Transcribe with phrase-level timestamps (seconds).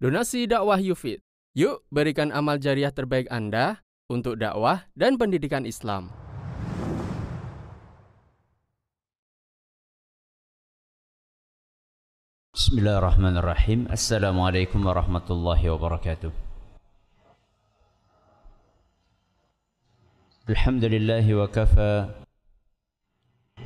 [0.00, 1.20] Donasi dakwah Yufid.
[1.52, 6.08] Yuk berikan amal jariah terbaik Anda untuk dakwah dan pendidikan Islam.
[12.56, 13.92] Bismillahirrahmanirrahim.
[13.92, 16.32] Assalamualaikum warahmatullahi wabarakatuh.
[20.48, 22.24] Alhamdulillah wa kafa.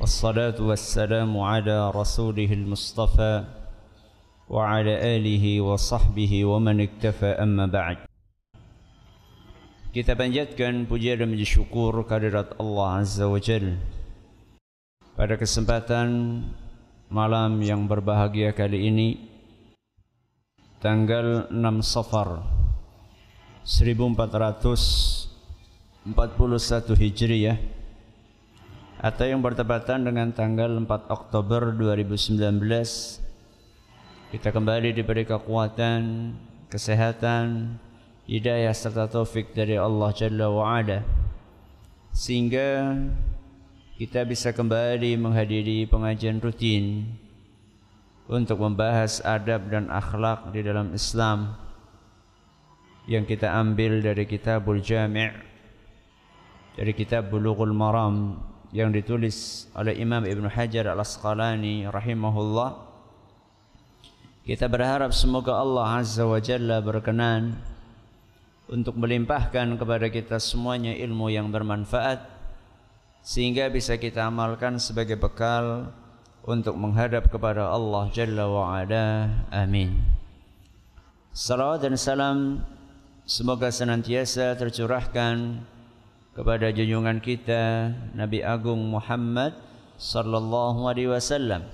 [0.03, 3.64] Wassalatu wassalamu ala rasulihil mustafa.
[4.50, 7.98] وعلى آله وصحبه ومن اكتفى أما بعد
[9.90, 13.74] Kita panjatkan puja dan puji syukur kehadirat Allah Azza wa Jal
[15.18, 16.06] Pada kesempatan
[17.10, 19.18] malam yang berbahagia kali ini
[20.78, 22.38] Tanggal 6 Safar
[23.66, 26.06] 1441
[26.94, 27.58] Hijriah
[29.02, 33.23] Atau yang bertepatan dengan tanggal 4 Oktober 2019
[34.33, 36.33] kita kembali diberi kekuatan,
[36.73, 37.77] kesehatan,
[38.25, 41.05] hidayah serta taufik dari Allah Jalla wa'ala
[42.09, 42.97] sehingga
[44.01, 47.05] kita bisa kembali menghadiri pengajian rutin
[48.25, 51.53] untuk membahas adab dan akhlak di dalam Islam
[53.05, 55.29] yang kita ambil dari kitabul jami'
[56.73, 58.41] dari kitab Bulughul Maram
[58.73, 62.94] yang ditulis oleh Imam Ibn Hajar Al-Asqalani rahimahullah
[64.45, 67.57] kita berharap semoga Allah Azza wa Jalla berkenan
[68.69, 72.21] untuk melimpahkan kepada kita semuanya ilmu yang bermanfaat
[73.25, 75.89] sehingga bisa kita amalkan sebagai bekal
[76.45, 79.33] untuk menghadap kepada Allah Jalla wa Ala.
[79.49, 79.97] Amin.
[81.33, 82.61] Salawat dan salam
[83.25, 85.65] semoga senantiasa tercurahkan
[86.37, 89.57] kepada junjungan kita Nabi Agung Muhammad
[89.97, 91.65] sallallahu alaihi wasallam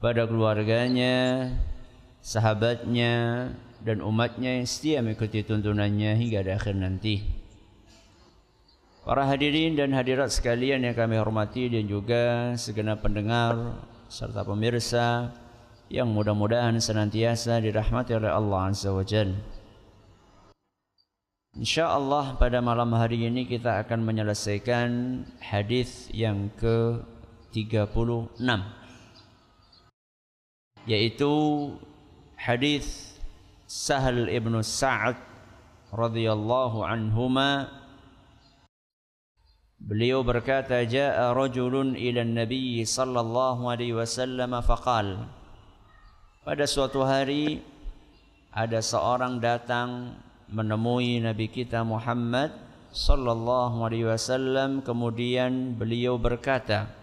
[0.00, 1.48] pada keluarganya,
[2.24, 3.48] sahabatnya,
[3.84, 7.20] dan umatnya yang setia mengikuti tuntunannya hingga di akhir nanti.
[9.04, 15.32] Para hadirin dan hadirat sekalian yang kami hormati dan juga segenap pendengar serta pemirsa
[15.92, 19.36] yang mudah-mudahan senantiasa dirahmati oleh Allah Azza wa Jalla.
[21.58, 24.88] InsyaAllah pada malam hari ini kita akan menyelesaikan
[25.42, 28.38] hadis yang ke-36
[30.90, 31.30] yaitu
[32.34, 33.14] hadis
[33.70, 35.14] Sahal ibn Sa'ad
[35.94, 37.70] radhiyallahu anhuma.
[39.78, 45.24] Beliau berkata jaa rajulun ila Nabi sallallahu alaihi wasallam faqal
[46.44, 47.64] Pada suatu hari
[48.50, 50.20] ada seorang datang
[50.50, 52.50] menemui Nabi kita Muhammad
[52.90, 54.82] sallallahu alaihi wasallam.
[54.82, 56.99] Kemudian beliau berkata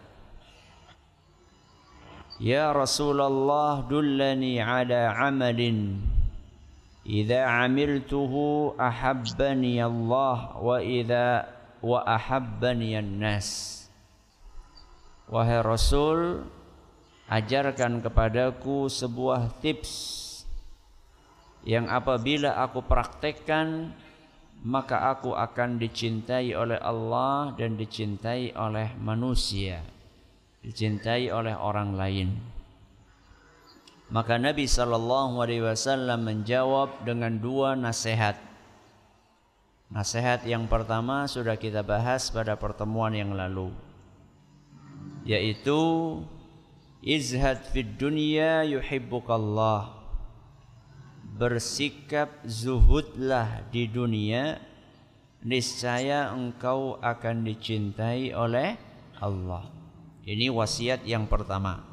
[2.45, 5.97] Rasulullah dullani ala amalin.
[7.01, 11.49] Idza amiltuhu ahabbani Allah wa idza
[11.81, 13.73] wa ahabbani an-nas.
[15.25, 16.45] Wahai Rasul
[17.25, 20.23] ajarkan kepadaku sebuah tips
[21.65, 23.91] yang apabila aku praktekkan
[24.63, 29.96] maka aku akan dicintai oleh Allah dan dicintai oleh manusia
[30.67, 32.35] dicintai oleh orang lain.
[34.11, 38.35] Maka Nabi sallallahu alaihi wasallam menjawab dengan dua nasihat.
[39.87, 43.71] Nasihat yang pertama sudah kita bahas pada pertemuan yang lalu
[45.27, 45.79] yaitu
[47.03, 49.91] izhad fid dunya yuhibbukallah.
[51.37, 54.57] Bersikap zuhudlah di dunia
[55.43, 58.79] niscaya engkau akan dicintai oleh
[59.19, 59.76] Allah.
[60.27, 61.87] Ini wasiat yang pertama.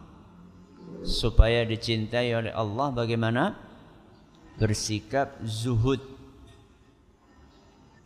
[1.06, 3.54] Supaya dicintai oleh Allah bagaimana?
[4.58, 6.02] Bersikap zuhud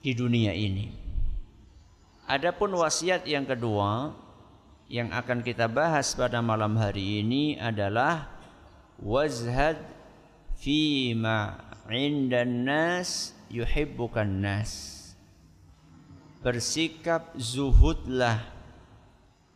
[0.04, 0.92] di dunia ini.
[2.28, 4.12] Adapun wasiat yang kedua
[4.92, 8.28] yang akan kita bahas pada malam hari ini adalah
[9.00, 9.80] wazhad
[10.60, 11.56] fi ma
[11.88, 14.96] indan nas yuhibbukan nas.
[16.44, 18.57] Bersikap zuhudlah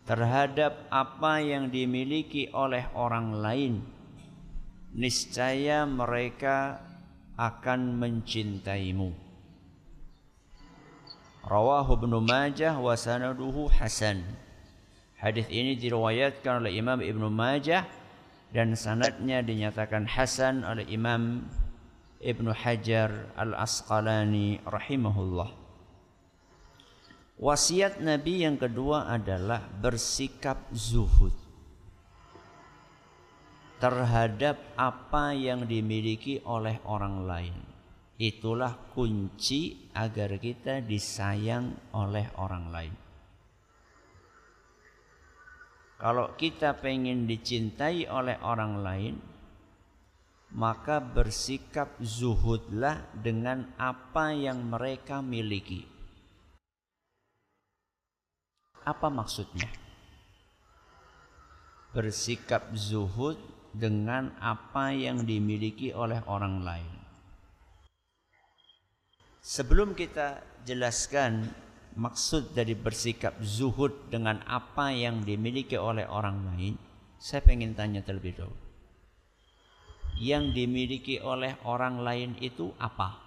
[0.02, 3.74] terhadap apa yang dimiliki oleh orang lain
[4.92, 6.82] niscaya mereka
[7.38, 9.14] akan mencintaimu.
[11.42, 14.22] Rawahu ibnu majah wa sanaduhu hasan.
[15.22, 17.86] Hadis ini diriwayatkan oleh Imam Ibnu Majah
[18.50, 21.46] dan sanadnya dinyatakan hasan oleh Imam
[22.18, 25.61] Ibnu Hajar Al-Asqalani rahimahullah
[27.42, 31.34] Wasiat Nabi yang kedua adalah bersikap zuhud.
[33.82, 37.56] terhadap apa yang dimiliki oleh orang lain.
[38.14, 42.94] Itulah kunci agar kita disayang oleh orang lain.
[45.98, 49.14] Kalau kita pengen dicintai oleh orang lain,
[50.54, 55.91] maka bersikap zuhudlah dengan apa yang mereka miliki.
[58.82, 59.70] Apa maksudnya?
[61.94, 63.38] Bersikap zuhud
[63.70, 66.92] dengan apa yang dimiliki oleh orang lain.
[69.42, 71.46] Sebelum kita jelaskan
[71.94, 76.74] maksud dari bersikap zuhud dengan apa yang dimiliki oleh orang lain,
[77.22, 78.58] saya ingin tanya terlebih dahulu.
[80.18, 83.21] Yang dimiliki oleh orang lain itu apa?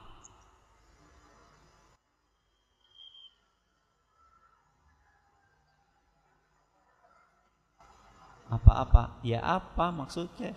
[8.49, 9.19] Apa-apa?
[9.25, 10.53] Ya apa maksudnya?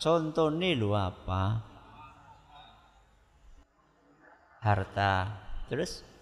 [0.00, 1.60] Contoh nih lu apa?
[4.60, 5.40] Harta.
[5.68, 6.14] Terus?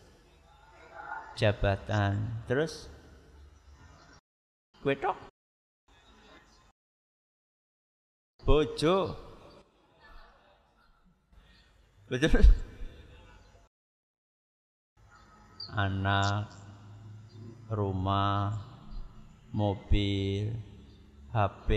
[1.33, 2.93] jabatan terus
[4.85, 5.17] kue tok
[8.45, 9.17] bojo
[12.13, 12.45] betul
[15.73, 16.53] anak
[17.73, 18.61] rumah
[19.57, 20.53] mobil
[21.33, 21.69] HP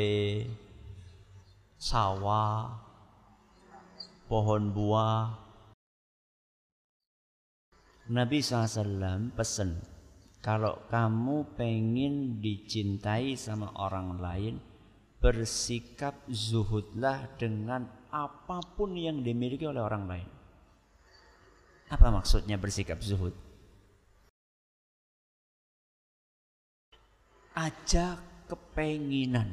[1.80, 2.76] sawah
[4.28, 5.32] pohon buah
[8.12, 9.80] Nabi SAW pesan
[10.44, 14.60] kalau kamu pengen dicintai sama orang lain
[15.24, 20.30] bersikap zuhudlah dengan apa pun yang dimiliki oleh orang lain.
[21.96, 23.32] Apa maksudnya bersikap zuhud?
[27.56, 29.50] Aja kepenginan.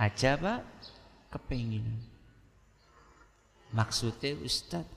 [0.00, 0.64] Aja pak
[1.28, 2.00] kepenginan.
[3.70, 4.88] Maksudnya Ustaz,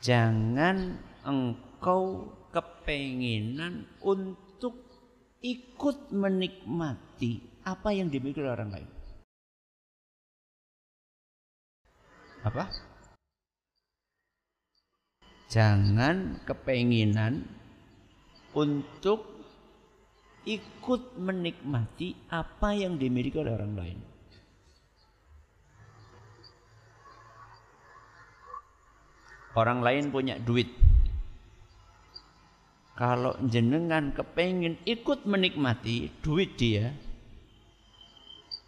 [0.00, 0.96] jangan
[1.26, 4.80] engkau kepenginan untuk
[5.44, 8.90] ikut menikmati apa yang dimiliki oleh orang lain.
[12.46, 12.70] Apa?
[15.50, 17.42] Jangan kepenginan
[18.56, 19.36] untuk
[20.48, 23.98] ikut menikmati apa yang dimiliki oleh orang lain.
[29.56, 30.68] Orang lain punya duit.
[32.96, 36.96] Kalau jenengan kepengin ikut menikmati duit dia,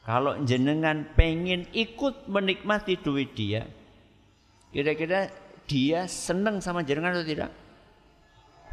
[0.05, 3.65] kalau jenengan pengen ikut menikmati duit dia,
[4.69, 5.33] kira-kira
[5.65, 7.53] dia senang sama jenengan atau tidak?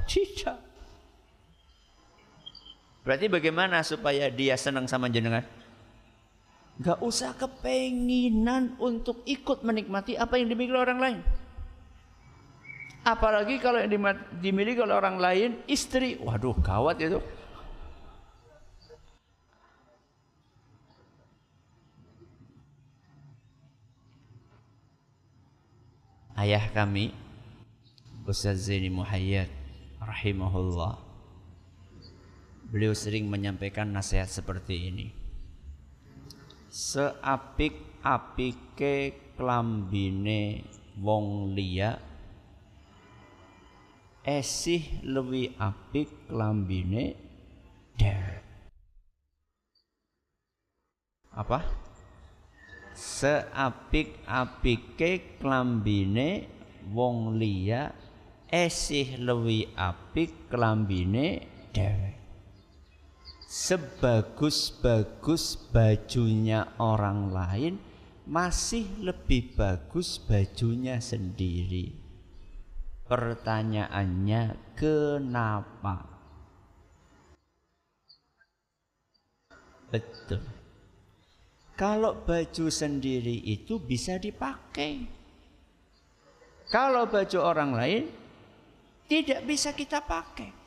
[0.07, 0.64] Tidak.
[3.06, 5.46] Berarti bagaimana supaya dia senang sama jenengan?
[6.81, 11.19] Gak usah kepenginan untuk ikut menikmati apa yang dimiliki orang lain.
[13.06, 13.94] Apalagi kalau yang
[14.42, 16.18] dimiliki oleh orang lain istri.
[16.18, 17.22] Waduh, gawat itu.
[26.36, 27.16] Ayah kami
[28.25, 29.48] Ustaz Zaini Muhayyad
[30.01, 31.05] rahimahullah
[32.69, 35.13] Beliau sering menyampaikan nasihat seperti ini.
[36.69, 40.65] Seapik-apike klambine
[41.00, 42.00] wong liya
[44.25, 47.13] esih lebih apik klambine
[47.95, 48.41] der
[51.36, 51.60] apa?
[52.95, 56.48] Seapik-apike klambine
[56.95, 57.91] wong liya
[58.48, 61.43] esih lebih apik klambine
[61.75, 62.04] dewek
[63.55, 67.79] sebagus-bagus bajunya orang lain
[68.27, 72.03] masih lebih bagus bajunya sendiri
[73.05, 76.09] Pertanyaannya kenapa?
[79.93, 80.41] Betul.
[81.77, 85.05] Kalau baju sendiri itu bisa dipakai.
[86.65, 88.03] Kalau baju orang lain
[89.05, 90.64] tidak bisa kita pakai.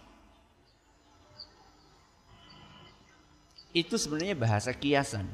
[3.77, 5.29] Itu sebenarnya bahasa kiasan.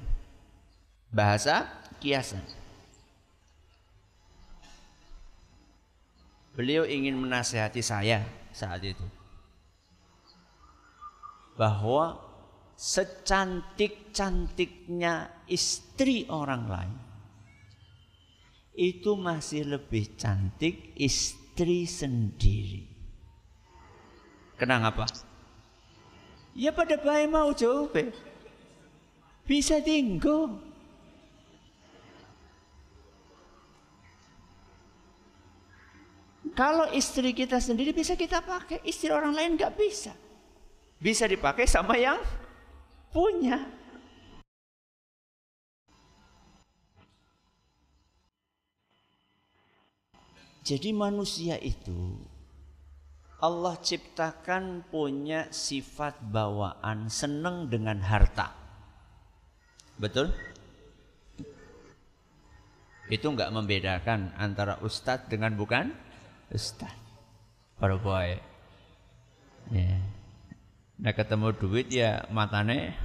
[1.15, 1.71] Bahasa
[2.03, 2.43] kiasan.
[6.55, 8.23] Beliau ingin menasehati saya
[8.55, 9.03] saat itu.
[11.55, 12.19] Bahwa
[12.75, 16.99] secantik-cantiknya istri orang lain
[18.75, 22.83] itu masih lebih cantik istri sendiri.
[24.59, 25.07] Kenapa?
[26.55, 28.15] Ya pada baik mau coba.
[29.45, 30.63] Bisa tinggal.
[36.55, 40.15] Kalau istri kita sendiri bisa kita pakai, istri orang lain nggak bisa.
[41.03, 42.23] Bisa dipakai sama yang
[43.11, 43.59] punya.
[50.65, 52.17] Jadi manusia itu
[53.45, 58.57] Allah ciptakan punya sifat bawaan senang dengan harta.
[60.01, 60.33] Betul?
[63.13, 65.93] Itu nggak membedakan antara ustadz dengan bukan
[66.49, 66.97] ustadz.
[67.77, 68.41] Boy.
[69.69, 70.01] Ya.
[71.05, 72.97] Nah ketemu duit ya matane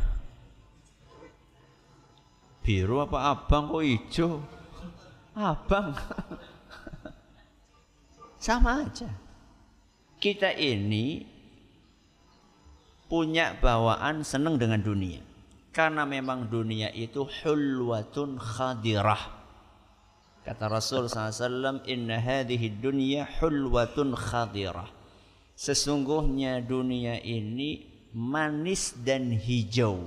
[2.63, 4.39] biru apa abang kok hijau?
[5.35, 5.91] Abang.
[8.39, 9.28] Sama aja.
[10.19, 11.23] Kita ini
[13.07, 15.23] punya bawaan senang dengan dunia.
[15.71, 19.39] Karena memang dunia itu hulwatun khadirah.
[20.43, 24.91] Kata Rasul SAW, Inna hadhihi dunya hulwatun khadirah.
[25.55, 30.03] Sesungguhnya dunia ini manis dan hijau.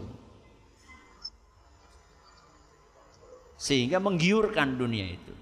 [3.57, 5.41] Sehingga menggiurkan dunia itu.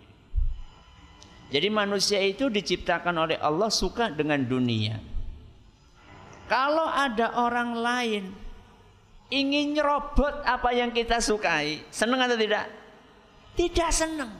[1.50, 5.02] Jadi manusia itu diciptakan oleh Allah suka dengan dunia.
[6.46, 8.22] Kalau ada orang lain
[9.34, 12.70] ingin nyerobot apa yang kita sukai, senang atau tidak?
[13.58, 14.30] Tidak senang.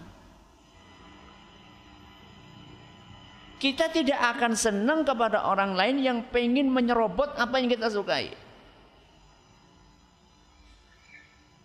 [3.59, 8.33] Kita tidak akan senang kepada orang lain yang pengen menyerobot apa yang kita sukai.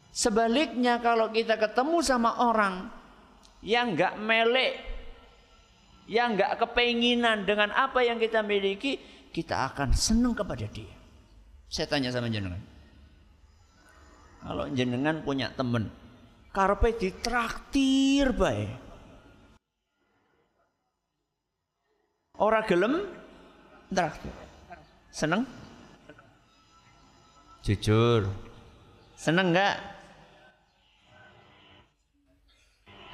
[0.10, 2.90] Sebaliknya kalau kita ketemu sama orang
[3.64, 4.95] yang nggak melek
[6.06, 9.02] yang nggak kepenginan dengan apa yang kita miliki,
[9.34, 10.94] kita akan senang kepada dia.
[11.70, 12.62] Saya tanya sama jenengan.
[14.46, 15.90] Kalau jenengan punya temen,
[16.54, 18.78] karpe ditraktir baik.
[22.38, 22.94] Orang gelem
[23.90, 24.36] traktir.
[25.10, 25.48] Seneng?
[27.64, 28.30] Jujur.
[29.18, 29.76] Seneng nggak?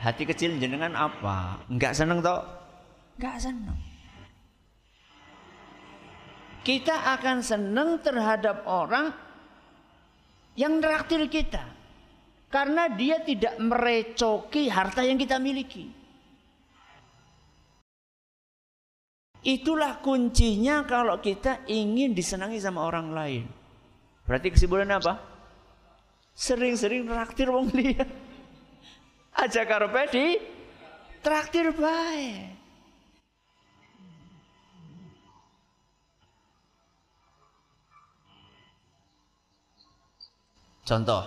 [0.02, 1.62] Hati kecil jenengan apa?
[1.70, 2.61] Enggak seneng toh?
[3.20, 3.80] Gak senang.
[6.62, 9.10] Kita akan senang terhadap orang
[10.54, 11.66] yang neraktir kita.
[12.52, 15.88] Karena dia tidak merecoki harta yang kita miliki.
[19.42, 23.44] Itulah kuncinya kalau kita ingin disenangi sama orang lain.
[24.30, 25.14] Berarti kesimpulannya apa?
[26.38, 28.06] Sering-sering traktir wong liya.
[29.34, 30.38] Aja karo di
[31.26, 32.61] traktir baik.
[40.82, 41.24] Contoh,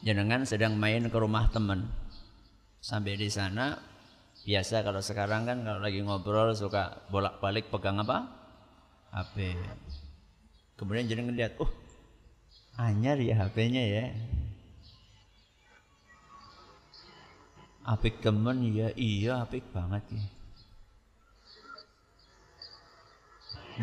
[0.00, 1.84] jenengan sedang main ke rumah teman.
[2.80, 3.76] Sampai di sana,
[4.48, 8.24] biasa kalau sekarang kan kalau lagi ngobrol suka bolak-balik pegang apa?
[9.12, 9.52] HP.
[10.80, 11.68] Kemudian jenengan lihat, oh
[12.80, 14.04] anyar ya HP-nya ya.
[17.84, 20.24] Apik temen ya, iya apik banget ya.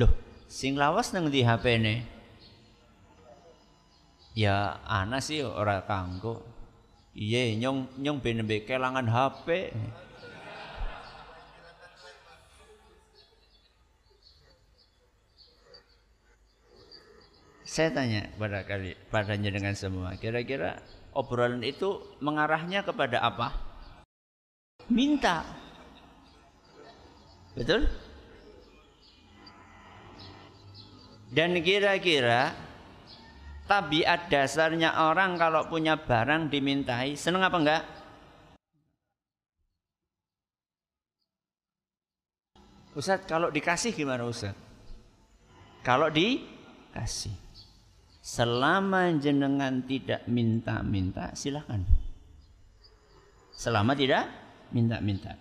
[0.01, 0.11] Loh,
[0.49, 2.16] sing lawas nang di HP nih.
[4.37, 6.45] Ya ana sih ora kanggo.
[7.17, 9.73] Iya nyong nyong ben kelangan HP.
[17.65, 20.81] Saya tanya pada kali padanya dengan semua, kira-kira
[21.17, 23.57] obrolan itu mengarahnya kepada apa?
[24.85, 25.45] Minta.
[27.57, 27.89] Betul?
[31.33, 32.66] Dan kira-kira
[33.67, 37.83] tabiat dasarnya orang kalau punya barang dimintai seneng apa enggak?
[42.97, 44.57] Ustaz kalau dikasih gimana Ustaz?
[45.85, 47.47] Kalau dikasih
[48.27, 51.87] Selama jenengan tidak minta-minta silakan.
[53.55, 54.27] Selama tidak
[54.75, 55.39] minta-minta.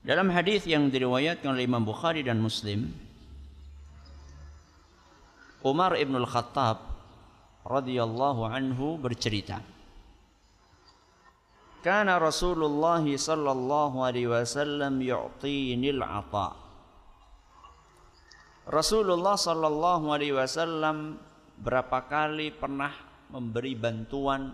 [0.00, 2.88] Dalam hadis yang diriwayatkan oleh Imam Bukhari dan Muslim,
[5.60, 6.89] Umar ibn al-Khattab
[7.64, 9.60] radhiyallahu anhu bercerita.
[11.80, 16.52] Kana Rasulullah sallallahu alaihi wasallam yu'tinil 'ata.
[18.68, 21.16] Rasulullah sallallahu alaihi wasallam
[21.56, 22.92] berapa kali pernah
[23.32, 24.52] memberi bantuan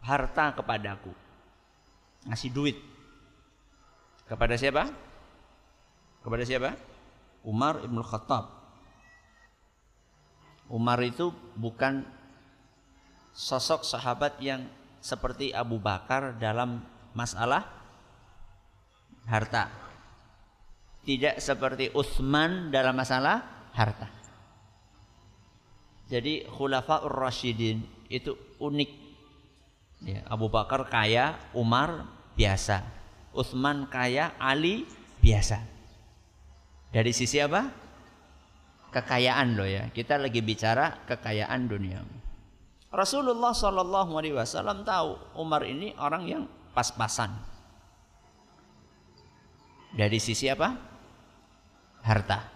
[0.00, 1.12] harta kepadaku?
[2.26, 2.76] Ngasih duit.
[4.24, 4.88] Kepada siapa?
[6.24, 6.72] Kepada siapa?
[7.44, 8.48] Umar ibn Khattab.
[10.72, 12.06] Umar itu bukan
[13.32, 14.68] sosok sahabat yang
[15.02, 16.84] seperti Abu Bakar dalam
[17.16, 17.66] masalah
[19.26, 19.68] harta.
[21.02, 24.06] Tidak seperti Utsman dalam masalah harta.
[26.06, 28.90] Jadi Khulafaur Rasyidin itu unik.
[30.02, 32.06] Ya, Abu Bakar kaya, Umar
[32.38, 32.86] biasa.
[33.34, 34.86] Utsman kaya, Ali
[35.24, 35.58] biasa.
[36.92, 37.66] Dari sisi apa?
[38.92, 39.88] Kekayaan loh ya.
[39.88, 42.21] Kita lagi bicara kekayaan dunia.
[42.92, 46.44] Rasulullah Shallallahu Alaihi Wasallam tahu Umar ini orang yang
[46.76, 47.32] pas-pasan.
[49.96, 50.76] Dari sisi apa?
[52.04, 52.52] Harta.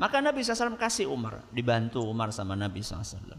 [0.00, 3.36] Maka Nabi SAW kasih Umar, dibantu Umar sama Nabi SAW.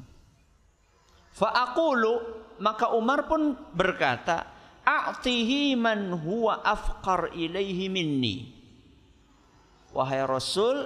[1.34, 2.14] Fa'akulu,
[2.62, 4.46] maka Umar pun berkata,
[4.86, 8.54] A'tihi man huwa afqar ilaihi minni.
[9.90, 10.86] Wahai Rasul,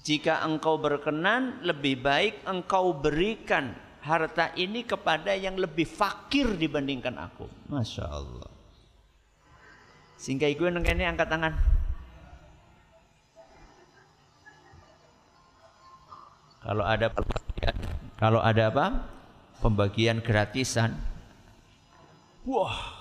[0.00, 7.44] jika engkau berkenan, lebih baik engkau berikan harta ini kepada yang lebih fakir dibandingkan aku.
[7.68, 8.48] Masya Allah.
[10.16, 11.54] Sehingga gue ini angkat tangan.
[16.60, 17.08] Kalau ada
[18.20, 18.86] kalau ada apa?
[19.64, 20.92] Pembagian gratisan.
[22.44, 23.00] Wah.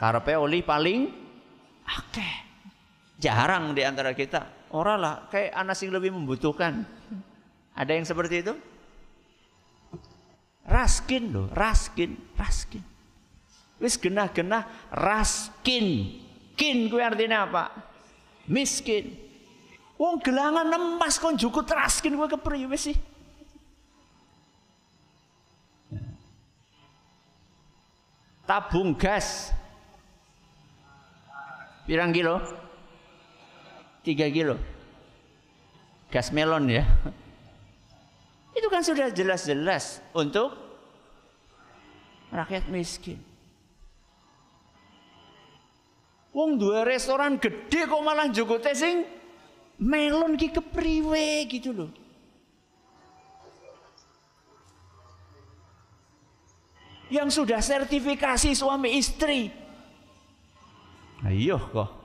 [0.00, 1.08] Karpe oli paling
[1.84, 2.34] akeh.
[3.20, 4.40] Jarang di antara kita.
[4.74, 6.82] Orang lah kayak anak yang lebih membutuhkan.
[7.78, 8.58] Ada yang seperti itu?
[10.66, 12.82] Raskin loh, raskin, raskin.
[13.78, 16.18] Wis genah-genah raskin.
[16.58, 17.70] Kin gue artinya apa?
[18.50, 19.14] Miskin.
[19.94, 22.98] Wong gelangan emas kon jukut raskin gue kepriye wis sih?
[28.42, 29.54] Tabung gas.
[31.86, 32.63] Pirang kilo?
[34.04, 34.60] Tiga kilo.
[36.12, 36.84] Gas melon ya.
[38.58, 40.52] Itu kan sudah jelas-jelas untuk
[42.28, 43.18] rakyat miskin.
[46.36, 49.06] Wong dua restoran gede kok malah jukute sing
[49.80, 51.90] melon ki kepriwe gitu loh.
[57.08, 59.48] Yang sudah sertifikasi suami istri.
[61.24, 62.03] Ayo kok.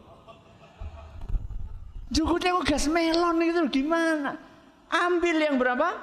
[2.09, 4.33] Jukutnya kok gas melon itu gimana?
[4.89, 5.93] Ambil yang berapa?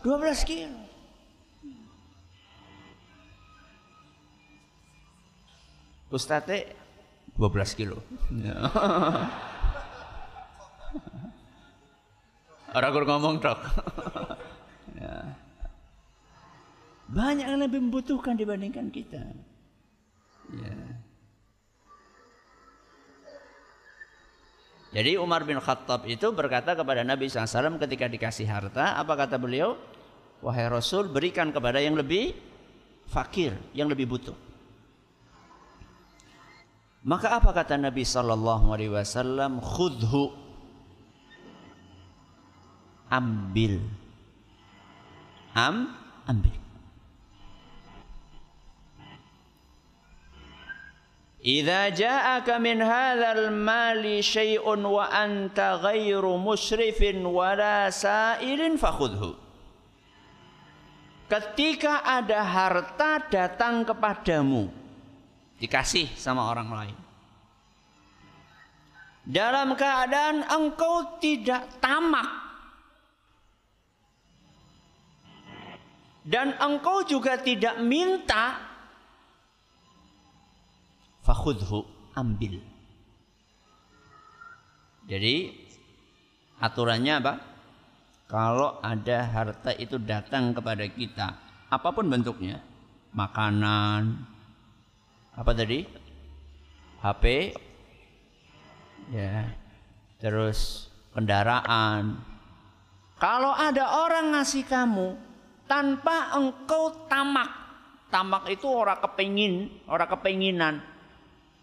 [0.00, 0.80] 12 kilo.
[6.12, 6.72] Ustate
[7.36, 8.00] 12 kilo.
[12.72, 13.60] Orang kur ngomong dok.
[14.96, 15.36] ya.
[17.12, 19.20] Banyak yang lebih membutuhkan dibandingkan kita.
[20.56, 20.76] Ya.
[24.92, 29.80] Jadi Umar bin Khattab itu berkata kepada Nabi SAW ketika dikasih harta, apa kata beliau?
[30.44, 32.36] Wahai Rasul, berikan kepada yang lebih
[33.08, 34.36] fakir, yang lebih butuh.
[37.02, 39.58] Maka apa kata Nabi Sallallahu Alaihi Wasallam?
[39.58, 40.30] Khudhu,
[43.10, 43.80] ambil,
[45.56, 45.88] am,
[46.30, 46.61] ambil.
[51.42, 59.34] Idza ja'aka min hadzal mali syai'un wa anta ghairu musyrifin wala sa'ilin fakhudhu.
[61.26, 64.70] Ketika ada harta datang kepadamu,
[65.58, 66.96] dikasih sama orang lain.
[69.26, 72.26] Dalam keadaan engkau tidak tamak
[76.22, 78.71] dan engkau juga tidak minta
[81.22, 81.86] fakhudhu
[82.18, 82.58] ambil.
[85.06, 85.50] Jadi
[86.58, 87.34] aturannya apa?
[88.30, 91.28] Kalau ada harta itu datang kepada kita
[91.68, 92.60] apa pun bentuknya
[93.12, 94.18] makanan
[95.36, 95.84] apa tadi?
[97.02, 97.50] HP
[99.10, 99.50] ya
[100.22, 102.22] terus kendaraan.
[103.18, 105.18] Kalau ada orang ngasih kamu
[105.66, 107.50] tanpa engkau tamak.
[108.12, 110.74] Tamak itu orang kepingin orang kepenginan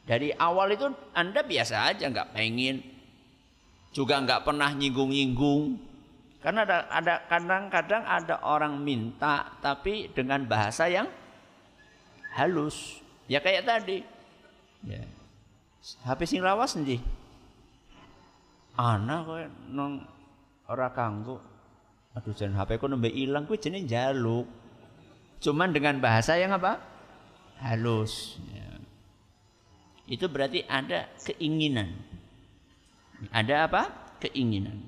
[0.09, 2.81] dari awal itu Anda biasa aja nggak pengen,
[3.93, 5.77] juga nggak pernah nyinggung-nyinggung.
[6.41, 11.05] Karena ada ada kadang-kadang ada orang minta tapi dengan bahasa yang
[12.33, 13.05] halus.
[13.29, 14.01] Ya kayak tadi.
[14.81, 15.05] Ya.
[16.09, 16.97] HP sing lawas ndi?
[18.81, 20.09] Ana kowe nang
[20.65, 21.37] ora kanggo.
[22.17, 24.49] Aduh jan HP ku nembe ilang kuwi jenenge jaluk.
[25.37, 26.81] Cuman dengan bahasa yang apa?
[27.61, 28.41] Halus.
[28.49, 28.68] Ya
[30.09, 31.93] itu berarti ada keinginan.
[33.29, 33.83] Ada apa?
[34.19, 34.83] keinginan.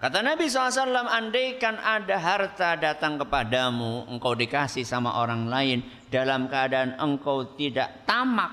[0.00, 6.96] Kata Nabi SAW, andaikan ada harta datang kepadamu, engkau dikasih sama orang lain, dalam keadaan
[6.96, 8.48] engkau tidak tamak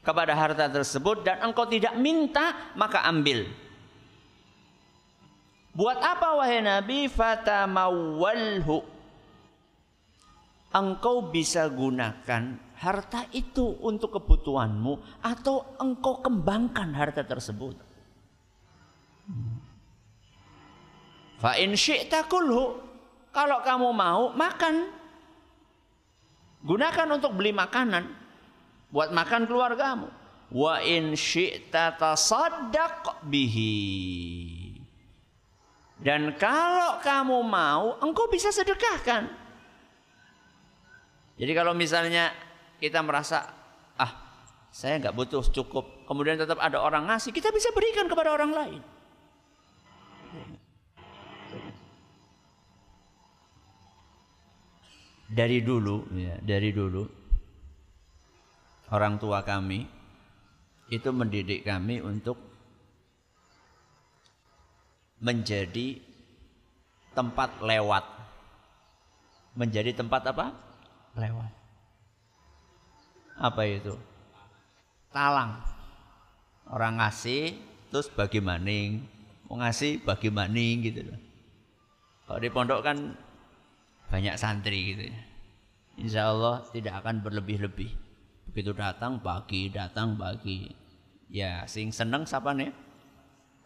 [0.00, 3.44] kepada harta tersebut, dan engkau tidak minta, maka ambil.
[5.76, 7.12] Buat apa wahai Nabi?
[7.12, 8.91] Fatamawalhu.
[10.72, 17.76] Engkau bisa gunakan harta itu untuk kebutuhanmu, atau engkau kembangkan harta tersebut.
[21.36, 22.24] Fa in syi'ta.
[22.26, 24.88] Kalau kamu mau makan.
[26.62, 28.06] Gunakan untuk beli makanan
[28.88, 30.06] buat makan keluargamu.
[30.54, 31.98] Wa in syi'ta
[33.26, 33.74] bihi.
[36.02, 39.41] Dan kalau kamu mau, engkau bisa sedekahkan.
[41.42, 42.30] Jadi kalau misalnya
[42.78, 43.42] kita merasa,
[43.98, 44.12] ah
[44.70, 48.82] saya nggak butuh cukup, kemudian tetap ada orang ngasih, kita bisa berikan kepada orang lain.
[55.32, 57.02] dari dulu ya, dari dulu
[58.92, 59.88] orang tua kami
[60.92, 62.36] itu mendidik kami untuk
[65.24, 65.96] menjadi
[67.16, 68.04] tempat lewat.
[69.56, 70.71] Menjadi tempat apa?
[71.16, 71.52] Lewat.
[73.36, 73.94] Apa itu?
[75.12, 75.60] Talang.
[76.72, 77.52] Orang ngasih
[77.92, 79.04] terus bagi maning,
[79.44, 81.20] mau ngasih bagi maning gitu loh.
[82.24, 82.96] Kalau di pondok kan
[84.08, 85.20] banyak santri gitu ya.
[86.00, 87.92] Insya Allah tidak akan berlebih-lebih.
[88.48, 90.72] Begitu datang bagi, datang bagi.
[91.28, 92.72] Ya, sing seneng siapa nih?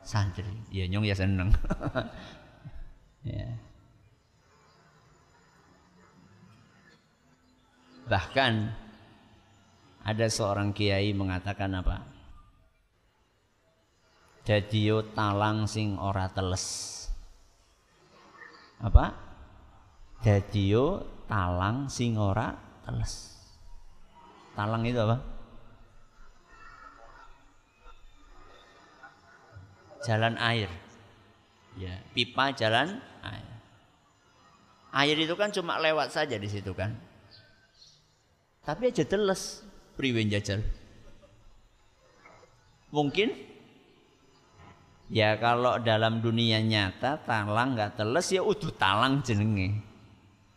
[0.02, 0.50] Santri.
[0.74, 1.54] Ya nyong ya seneng.
[3.26, 3.46] ya.
[8.06, 8.52] Bahkan
[10.06, 12.06] ada seorang kiai mengatakan apa?
[14.46, 16.94] Jadiyo talang sing ora teles.
[18.78, 19.10] Apa?
[20.22, 22.54] Dadiyo talang sing ora
[22.86, 23.34] teles.
[24.54, 25.18] Talang itu apa?
[30.06, 30.70] Jalan air.
[31.74, 33.48] Ya, pipa jalan air.
[34.94, 36.94] Air itu kan cuma lewat saja di situ kan.
[38.66, 39.62] Tapi aja teles
[39.94, 40.58] priwen jajal.
[42.90, 43.30] Mungkin
[45.06, 49.78] ya kalau dalam dunia nyata talang nggak teles ya udah talang jenenge.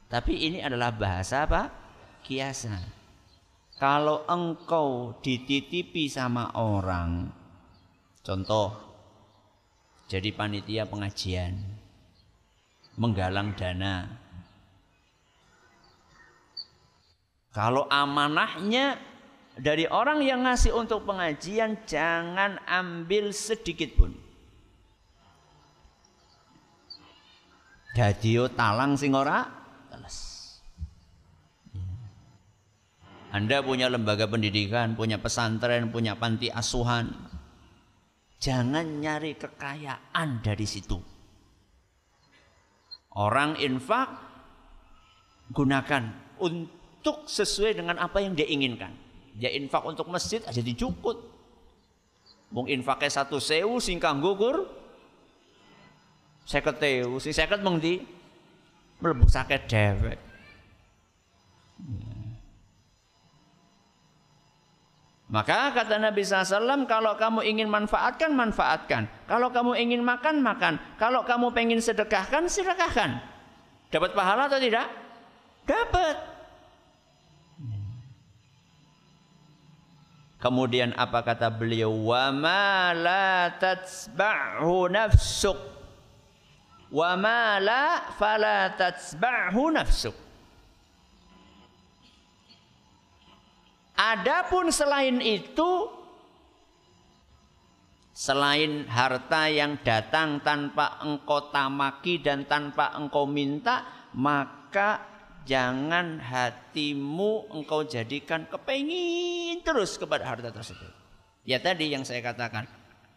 [0.10, 1.70] Tapi ini adalah bahasa apa?
[2.26, 2.82] Kiasan.
[3.80, 7.32] Kalau engkau dititipi sama orang,
[8.26, 8.76] contoh,
[10.12, 11.64] jadi panitia pengajian,
[13.00, 14.19] menggalang dana.
[17.50, 18.98] Kalau amanahnya
[19.58, 24.12] dari orang yang ngasih untuk pengajian, jangan ambil sedikit pun.
[27.98, 29.60] Jadi talang sing ora
[33.30, 37.14] Anda punya lembaga pendidikan, punya pesantren, punya panti asuhan.
[38.42, 40.98] Jangan nyari kekayaan dari situ.
[43.14, 44.10] Orang infak
[45.54, 46.10] gunakan
[46.42, 48.92] untuk sesuai dengan apa yang dia inginkan.
[49.40, 51.16] Dia infak untuk masjid aja dicukut.
[52.50, 54.68] Mung infaknya satu sewu singkang gugur.
[56.50, 58.02] Seket tewu, sing seket mung di
[59.00, 59.30] mlebu
[59.70, 60.18] dewek.
[65.30, 69.06] Maka kata Nabi SAW, kalau kamu ingin manfaatkan, manfaatkan.
[69.30, 70.82] Kalau kamu ingin makan, makan.
[70.98, 73.22] Kalau kamu pengen sedekahkan, sedekahkan.
[73.94, 74.90] Dapat pahala atau tidak?
[75.70, 76.39] Dapat.
[80.40, 81.92] Kemudian apa kata beliau?
[81.92, 85.60] Wa ma la tatsba'hu nafsuk.
[86.90, 90.16] Wa ma la fala tatsba'hu nafsuk.
[94.00, 95.92] Adapun selain itu
[98.16, 107.86] selain harta yang datang tanpa engkau tamaki dan tanpa engkau minta, maka jangan hatimu engkau
[107.86, 110.92] jadikan kepengin terus kepada harta tersebut.
[111.48, 112.68] Ya tadi yang saya katakan,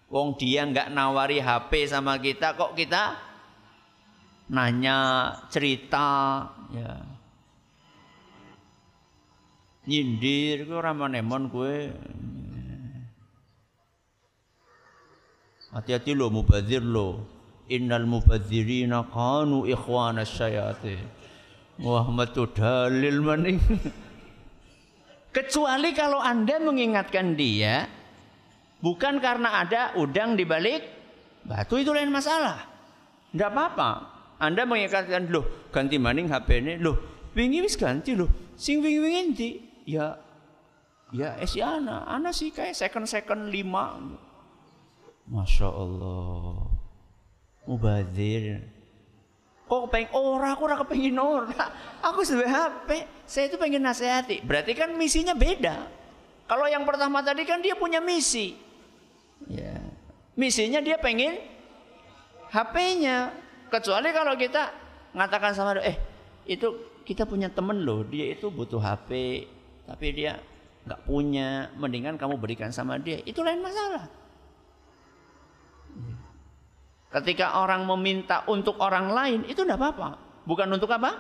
[0.09, 3.17] wong dia nggak nawari HP sama kita, kok kita
[4.53, 6.93] nanya cerita, ya.
[9.83, 11.91] Nyindir kowe ora manemon kowe?
[15.75, 17.27] Hati-hati lo mubadzir lo
[17.67, 21.22] innal mubadzirina kanu ikhwana syayatin
[21.83, 23.59] wah metu dalil maning.
[25.33, 27.89] Kecuali kalau anda mengingatkan dia
[28.83, 30.83] Bukan karena ada udang di balik
[31.47, 32.67] batu itu lain masalah.
[33.31, 33.91] Tidak apa-apa.
[34.43, 36.75] Anda mengikatkan loh ganti maning HP ini.
[36.83, 38.27] Loh wingi wis ganti loh.
[38.59, 39.51] Sing wingi wingi
[39.87, 40.19] ya
[41.15, 42.03] ya esi ana.
[42.11, 44.03] Ana sih kayak second second lima.
[45.31, 46.67] Masya Allah.
[47.71, 48.67] Mubadir
[49.73, 51.73] Kok pengen ora aku ora kepengin ora.
[52.05, 53.09] Aku sudah HP.
[53.25, 54.45] Saya itu pengen nasihati.
[54.45, 55.89] Berarti kan misinya beda.
[56.45, 58.53] Kalau yang pertama tadi kan dia punya misi.
[59.49, 59.81] Ya.
[60.37, 61.41] Misinya dia pengen
[62.53, 63.33] HP-nya.
[63.73, 64.69] Kecuali kalau kita
[65.17, 65.97] mengatakan sama eh
[66.45, 69.49] itu kita punya temen loh, dia itu butuh HP,
[69.89, 70.37] tapi dia
[70.85, 73.25] nggak punya, mendingan kamu berikan sama dia.
[73.25, 74.05] Itu lain masalah.
[77.13, 80.17] Ketika orang meminta untuk orang lain itu tidak apa-apa.
[80.49, 81.13] Bukan untuk apa?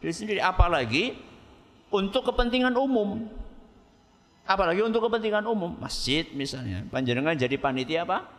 [0.00, 0.40] Diri sendiri.
[0.40, 1.12] Apalagi
[1.92, 3.28] untuk kepentingan umum.
[4.48, 5.76] Apalagi untuk kepentingan umum.
[5.76, 6.88] Masjid misalnya.
[6.88, 8.32] Panjenengan jadi panitia apa?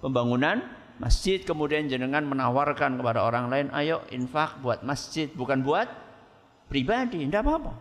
[0.00, 0.64] Pembangunan
[0.96, 1.44] masjid.
[1.44, 3.68] Kemudian jenengan menawarkan kepada orang lain.
[3.76, 5.28] Ayo infak buat masjid.
[5.28, 5.84] Bukan buat
[6.72, 7.28] pribadi.
[7.28, 7.76] Tidak apa-apa.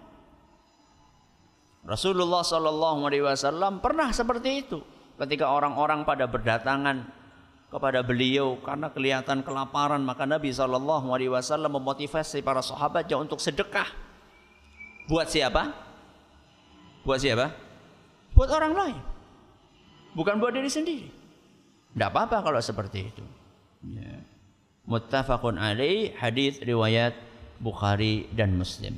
[1.88, 4.84] Rasulullah SAW pernah seperti itu.
[5.16, 7.21] Ketika orang-orang pada berdatangan
[7.72, 13.88] kepada beliau karena kelihatan kelaparan maka Nabi Shallallahu Alaihi Wasallam memotivasi para sahabatnya untuk sedekah
[15.08, 15.72] buat siapa?
[17.08, 17.48] Buat siapa?
[18.36, 19.00] Buat orang lain,
[20.14, 21.08] bukan buat diri sendiri.
[21.92, 23.24] Tidak apa-apa kalau seperti itu.
[23.92, 24.24] Ya.
[24.88, 27.16] Muttafaqun alaih hadis riwayat
[27.60, 28.98] Bukhari dan Muslim.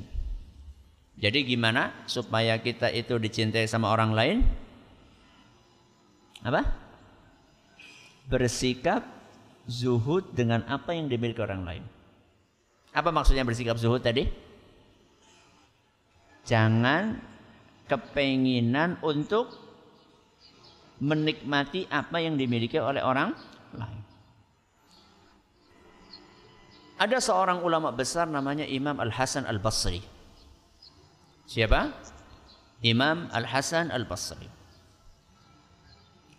[1.18, 4.38] Jadi gimana supaya kita itu dicintai sama orang lain?
[6.42, 6.83] Apa?
[8.28, 9.04] Bersikap
[9.68, 11.84] zuhud dengan apa yang dimiliki orang lain.
[12.94, 14.28] Apa maksudnya bersikap zuhud tadi?
[16.44, 17.18] Jangan
[17.88, 19.50] kepenginan untuk
[21.00, 23.34] menikmati apa yang dimiliki oleh orang
[23.74, 24.02] lain.
[26.94, 29.98] Ada seorang ulama besar namanya Imam Al-Hasan Al-Basri.
[31.44, 31.90] Siapa?
[32.86, 34.46] Imam Al-Hasan Al-Basri.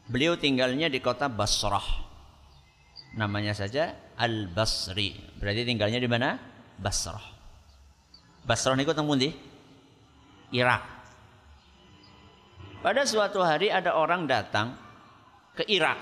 [0.05, 2.05] Beliau tinggalnya di kota Basrah.
[3.17, 5.17] Namanya saja Al-Basri.
[5.41, 6.37] Berarti tinggalnya di mana?
[6.77, 7.25] Basrah.
[8.45, 9.33] Basrah niku teng di
[10.53, 10.83] Irak.
[12.85, 14.77] Pada suatu hari ada orang datang
[15.57, 15.97] ke Irak,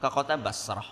[0.00, 0.88] ke kota Basrah.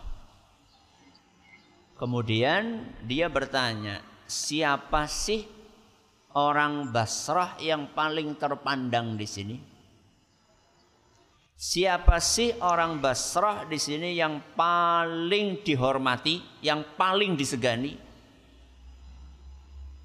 [1.96, 5.48] Kemudian dia bertanya, siapa sih
[6.36, 9.56] orang Basrah yang paling terpandang di sini?
[11.56, 17.94] Siapa sih orang Basrah di sini yang paling dihormati, yang paling disegani?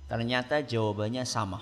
[0.07, 1.59] Ternyata jawabannya sama.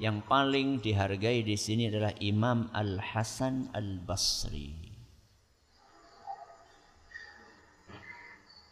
[0.00, 4.74] Yang paling dihargai di sini adalah Imam Al Hasan Al Basri.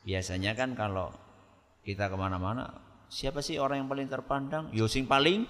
[0.03, 1.15] Biasanya kan kalau
[1.87, 2.75] kita ke mana-mana,
[3.07, 4.65] siapa sih orang yang paling terpandang?
[4.75, 5.47] Yo sing paling,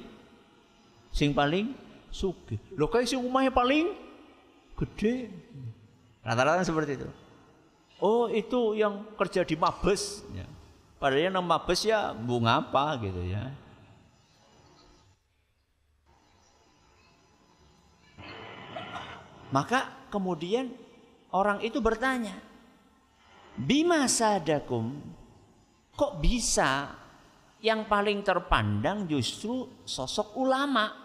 [1.09, 1.73] sing paling
[2.13, 2.61] sugih.
[2.77, 3.91] Lo kayak si umahnya paling
[4.77, 5.33] gede.
[6.23, 7.09] Rata-rata seperti itu.
[7.99, 10.23] Oh itu yang kerja di Mabes.
[10.37, 10.47] Ya.
[11.01, 13.51] Padahal yang Mabes ya bunga apa gitu ya.
[19.53, 20.73] Maka kemudian
[21.29, 22.33] orang itu bertanya,
[23.53, 24.97] Bima sadakum,
[25.93, 26.97] kok bisa
[27.61, 31.02] yang paling terpandang justru sosok ulama?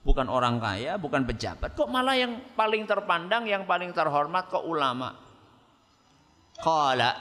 [0.00, 1.76] Bukan orang kaya, bukan pejabat.
[1.76, 5.16] Kok malah yang paling terpandang, yang paling terhormat kok ulama?
[6.60, 7.12] Qala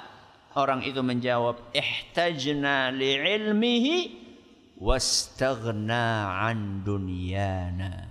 [0.59, 3.95] orang itu menjawab, "Ihtajna li'ilmihi
[4.79, 8.09] wastaghna an dunyana."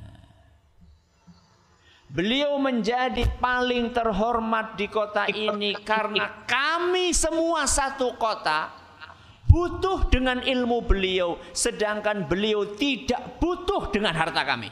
[2.09, 8.73] Beliau menjadi paling terhormat di kota ini karena kami semua satu kota
[9.49, 14.69] butuh dengan ilmu beliau, sedangkan beliau tidak butuh dengan harta kami.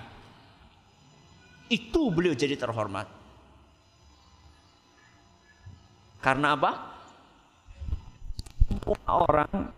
[1.66, 3.08] Itu beliau jadi terhormat.
[6.22, 6.70] Karena apa?
[9.06, 9.72] Orang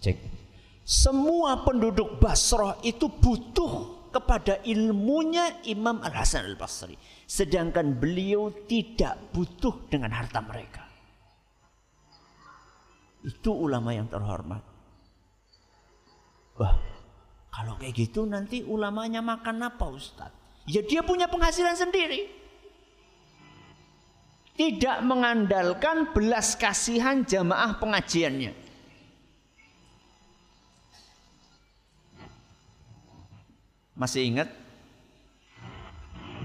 [0.00, 0.16] cek.
[0.86, 6.96] Semua penduduk Basrah itu butuh kepada ilmunya Imam Al Hasan Al Basri,
[7.28, 10.85] sedangkan beliau tidak butuh dengan harta mereka.
[13.26, 14.62] Itu ulama yang terhormat.
[16.62, 16.78] Wah,
[17.50, 20.30] kalau kayak gitu nanti ulamanya makan apa Ustaz?
[20.70, 22.30] Ya dia punya penghasilan sendiri.
[24.56, 28.54] Tidak mengandalkan belas kasihan jamaah pengajiannya.
[33.96, 34.48] Masih ingat?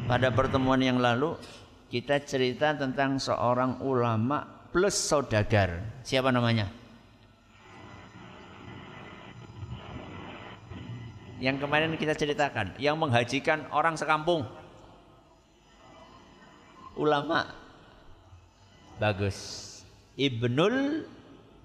[0.09, 1.39] Pada pertemuan yang lalu
[1.87, 5.83] kita cerita tentang seorang ulama plus saudagar.
[6.01, 6.71] Siapa namanya?
[11.41, 14.45] Yang kemarin kita ceritakan, yang menghajikan orang sekampung.
[16.95, 17.49] Ulama.
[19.01, 19.67] Bagus.
[20.15, 21.07] Ibnul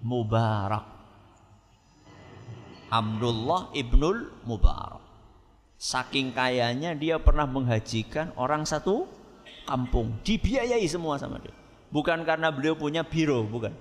[0.01, 0.85] Mubarak.
[2.89, 5.03] Abdullah Ibnul Mubarak.
[5.77, 9.05] Saking kayanya dia pernah menghajikan orang satu
[9.69, 10.17] kampung.
[10.25, 11.53] Dibiayai semua sama dia.
[11.87, 13.71] Bukan karena beliau punya biro, bukan.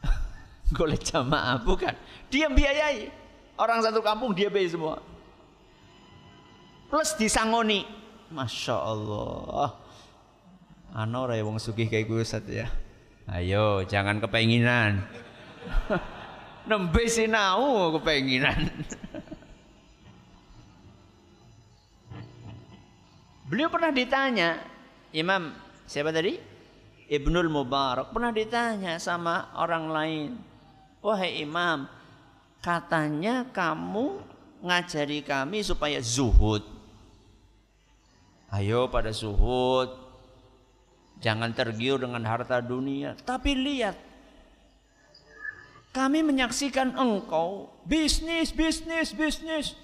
[0.76, 1.92] Golek jamaah, bukan.
[2.32, 3.12] Dia biayai.
[3.60, 4.98] Orang satu kampung dia biayai semua.
[6.88, 7.84] Plus disangoni.
[8.32, 9.76] Masya Allah.
[10.94, 12.66] Anora ya wong sugih kayak gue ya.
[13.28, 15.04] Ayo, jangan kepenginan.
[16.68, 18.70] nembe sinau kepenginan.
[23.48, 24.56] Beliau pernah ditanya,
[25.12, 25.52] Imam
[25.84, 26.36] siapa tadi?
[27.04, 30.30] Ibnul Mubarak pernah ditanya sama orang lain,
[31.04, 31.84] "Wahai Imam,
[32.64, 34.24] katanya kamu
[34.64, 36.64] ngajari kami supaya zuhud.
[38.48, 40.00] Ayo pada zuhud.
[41.20, 43.96] Jangan tergiur dengan harta dunia, tapi lihat
[45.94, 49.78] kami menyaksikan engkau bisnis, bisnis, bisnis.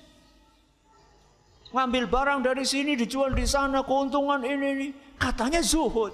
[1.71, 4.91] Ngambil barang dari sini dijual di sana keuntungan ini nih.
[5.15, 6.11] Katanya zuhud.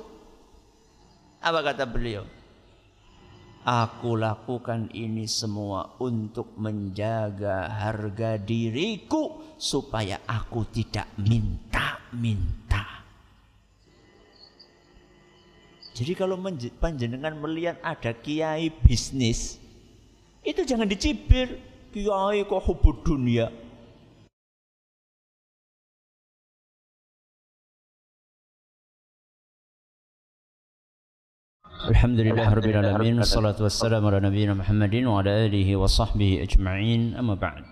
[1.40, 2.28] Apa kata beliau?
[3.66, 13.02] Aku lakukan ini semua untuk menjaga harga diriku supaya aku tidak minta-minta.
[15.96, 16.36] Jadi kalau
[16.78, 19.58] panjenengan melihat ada kiai bisnis,
[20.46, 21.58] itu jangan dicibir.
[21.90, 23.48] Kiai kok hubud dunia.
[31.86, 37.38] Alhamdulillah Rabbil Alamin Wassalatu wassalamu ala nabiyina Muhammadin Wa ala alihi wa sahbihi ajma'in Amma
[37.38, 37.62] ba'd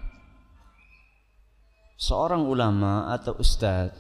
[1.99, 3.99] Seorang ulama atau ustadz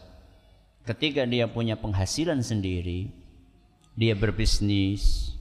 [0.86, 3.10] Ketika dia punya penghasilan sendiri
[3.98, 5.34] Dia berbisnis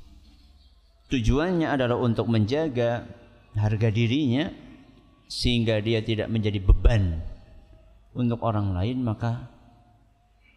[1.14, 3.06] Tujuannya adalah untuk menjaga
[3.54, 4.50] harga dirinya
[5.30, 7.22] sehingga dia tidak menjadi beban
[8.14, 9.50] untuk orang lain maka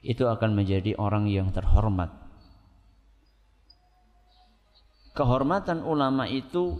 [0.04, 2.25] itu akan menjadi orang yang terhormat.
[5.16, 6.76] Kehormatan ulama itu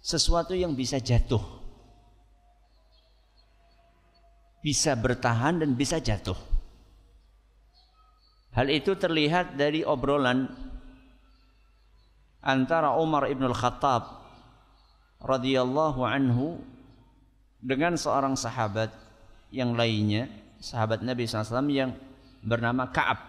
[0.00, 1.44] sesuatu yang bisa jatuh.
[4.64, 6.38] Bisa bertahan dan bisa jatuh.
[8.56, 10.48] Hal itu terlihat dari obrolan
[12.40, 14.22] antara Umar ibn al-Khattab
[15.22, 16.60] radhiyallahu anhu
[17.62, 18.90] dengan seorang sahabat
[19.54, 20.26] yang lainnya,
[20.58, 21.94] sahabat Nabi SAW yang
[22.42, 23.20] bernama Ka'ab.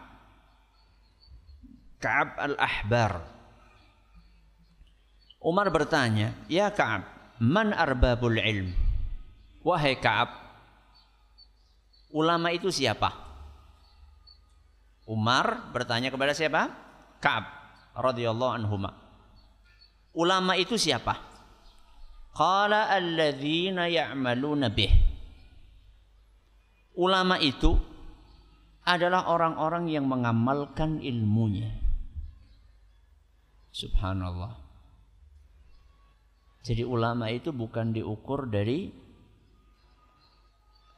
[2.01, 3.11] Ka'ab al-Ahbar.
[5.43, 7.03] Umar bertanya, "Ya Ka'ab,
[7.43, 8.71] man arbabul ilm?"
[9.59, 10.31] Wahai Ka'ab,
[12.15, 13.11] ulama itu siapa?
[15.03, 16.71] Umar bertanya kepada siapa?
[17.19, 17.43] Ka'ab
[17.91, 18.95] radhiyallahu anhuma.
[20.15, 21.19] Ulama itu siapa?
[22.31, 24.95] Qala alladzina ya'maluna bih.
[26.95, 27.75] Ulama itu
[28.85, 31.71] adalah orang-orang yang mengamalkan ilmunya.
[33.73, 34.62] Subhanallah.
[36.63, 38.87] Jadi ulama itu bukan diukur dari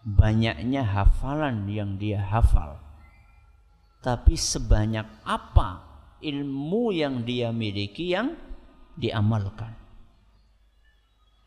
[0.06, 2.78] banyaknya hafalan yang dia hafal.
[4.06, 5.82] Tapi sebanyak apa
[6.21, 8.38] ilmu yang dia miliki yang
[8.93, 9.73] diamalkan.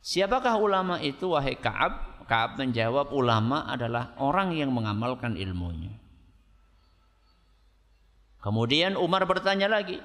[0.02, 2.26] Siapakah ulama itu wahai Ka'ab?
[2.26, 5.94] Ka'ab menjawab ulama adalah orang yang mengamalkan ilmunya.
[8.42, 10.02] Kemudian Umar bertanya lagi,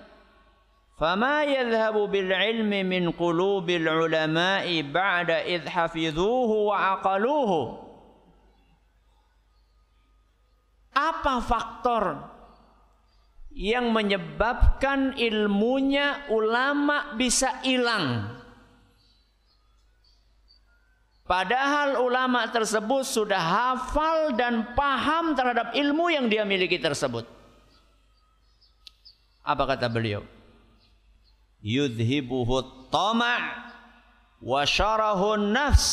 [1.03, 7.75] "Fama yadhhabu bil ilmi min qulubil ulama'i ba'da idh hafidhuhu wa aqaluhu?"
[10.95, 12.23] Apa faktor
[13.51, 18.39] yang menyebabkan ilmunya ulama bisa hilang?
[21.27, 27.27] Padahal ulama tersebut sudah hafal dan paham terhadap ilmu yang dia miliki tersebut.
[29.43, 30.23] Apa kata beliau?
[31.63, 33.71] Yudhibuhu tama'
[34.43, 35.87] wa syarahun nafs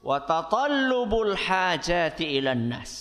[0.00, 2.92] wa tatallubul hajati ilan nas.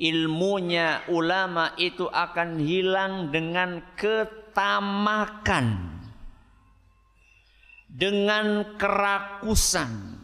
[0.00, 5.94] Ilmunya ulama itu akan hilang dengan ketamakan
[7.94, 10.18] dengan kerakusan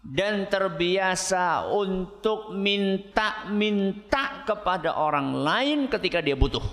[0.00, 6.64] dan terbiasa untuk minta-minta kepada orang lain ketika dia butuh.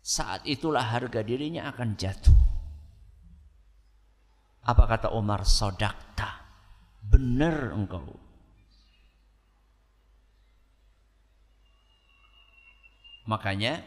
[0.00, 2.38] Saat itulah harga dirinya akan jatuh.
[4.64, 5.44] Apa kata Umar?
[5.44, 6.40] Sodakta.
[7.04, 8.04] Benar engkau.
[13.28, 13.78] Makanya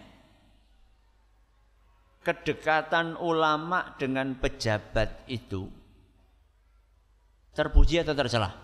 [2.24, 5.68] kedekatan ulama dengan pejabat itu
[7.52, 8.63] terpuji atau tercela?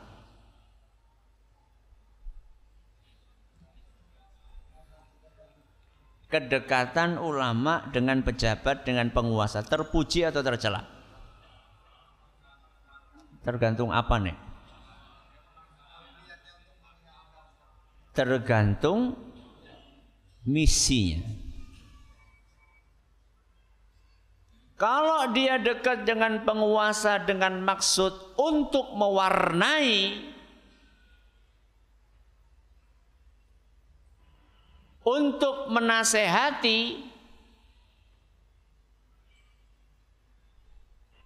[6.30, 10.86] Kedekatan ulama dengan pejabat dengan penguasa terpuji atau tercela?
[13.41, 14.38] Tergantung apa nih?
[18.13, 19.17] Tergantung
[20.45, 21.49] misinya.
[24.80, 30.28] Kalau dia dekat dengan penguasa dengan maksud untuk mewarnai
[35.10, 37.10] untuk menasehati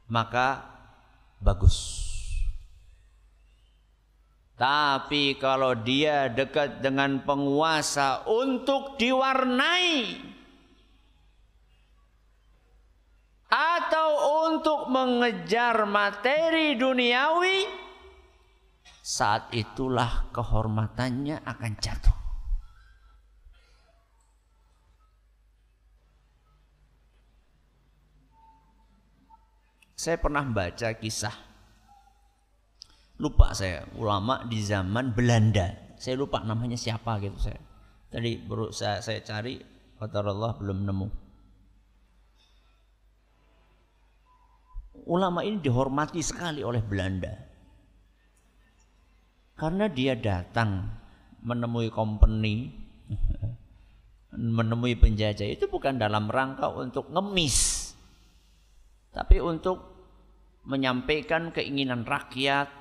[0.07, 0.61] maka
[1.41, 2.05] bagus.
[4.53, 10.21] Tapi kalau dia dekat dengan penguasa untuk diwarnai
[13.49, 14.09] atau
[14.47, 17.65] untuk mengejar materi duniawi
[19.03, 22.22] saat itulah kehormatannya akan jatuh
[30.03, 31.31] saya pernah baca kisah.
[33.23, 35.95] Lupa saya ulama di zaman Belanda.
[35.95, 37.63] Saya lupa namanya siapa gitu saya.
[38.11, 39.63] Tadi baru saya, saya cari
[40.03, 41.07] Allah belum nemu.
[45.07, 47.31] Ulama ini dihormati sekali oleh Belanda.
[49.55, 50.83] Karena dia datang
[51.39, 52.67] menemui company,
[54.59, 55.47] menemui penjajah.
[55.47, 57.91] Itu bukan dalam rangka untuk ngemis,
[59.13, 59.92] tapi untuk
[60.63, 62.71] menyampaikan keinginan rakyat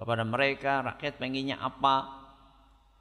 [0.00, 2.08] kepada mereka, rakyat pengennya apa,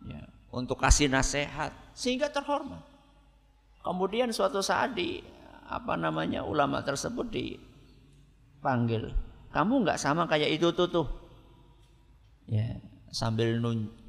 [0.04, 2.84] ya, untuk kasih nasihat sehingga terhormat.
[3.80, 5.24] Kemudian suatu saat di
[5.70, 7.56] apa namanya ulama tersebut di
[8.60, 9.14] panggil
[9.56, 11.08] kamu nggak sama kayak itu tuh tuh.
[12.50, 13.58] Ya sambil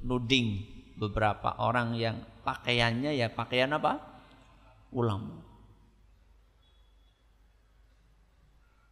[0.02, 0.64] nuding
[1.00, 4.00] beberapa orang yang pakaiannya ya pakaian apa?
[4.90, 5.49] Ulama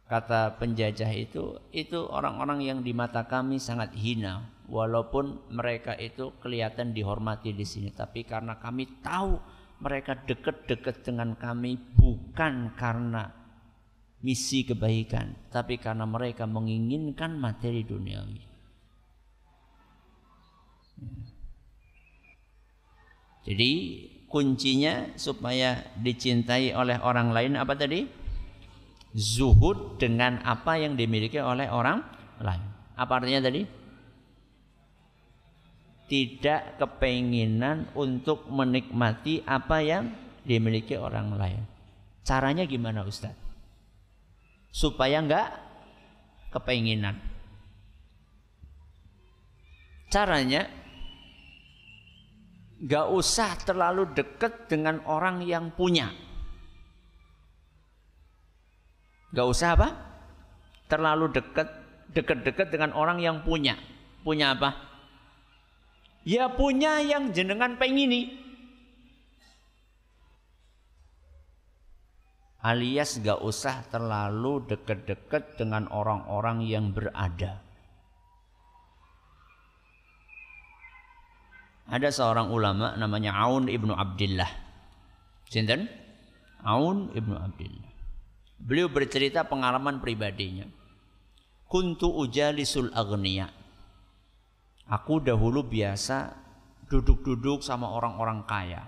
[0.09, 6.97] kata penjajah itu itu orang-orang yang di mata kami sangat hina walaupun mereka itu kelihatan
[6.97, 9.37] dihormati di sini tapi karena kami tahu
[9.79, 13.39] mereka dekat-dekat dengan kami bukan karena
[14.19, 18.43] misi kebaikan, tapi karena mereka menginginkan materi duniawi.
[23.47, 23.71] Jadi
[24.27, 28.03] kuncinya supaya dicintai oleh orang lain apa tadi?
[29.15, 32.03] Zuhud dengan apa yang dimiliki oleh orang
[32.41, 32.65] lain.
[32.93, 33.65] Apa artinya tadi?
[36.09, 40.09] Tidak kepenginan untuk menikmati apa yang
[40.41, 41.61] dimiliki orang lain.
[42.25, 43.49] Caranya gimana Ustaz?
[44.69, 45.49] supaya enggak
[46.53, 47.17] kepenginan.
[50.09, 50.65] Caranya
[52.81, 56.09] enggak usah terlalu dekat dengan orang yang punya.
[59.29, 59.87] Enggak usah apa?
[60.89, 61.67] Terlalu dekat
[62.09, 63.77] dekat-dekat dengan orang yang punya.
[64.25, 64.73] Punya apa?
[66.25, 68.49] Ya punya yang jenengan pengini.
[72.59, 77.63] alias gak usah terlalu dekat-dekat dengan orang-orang yang berada.
[81.89, 84.49] Ada seorang ulama namanya Aun ibnu Abdullah.
[85.49, 85.89] Sinten?
[86.61, 87.88] Aun ibnu Abdullah.
[88.59, 90.67] Beliau bercerita pengalaman pribadinya.
[91.69, 93.49] Kuntu ujalisul agniya.
[94.89, 96.33] Aku dahulu biasa
[96.89, 98.83] duduk-duduk sama orang-orang kaya.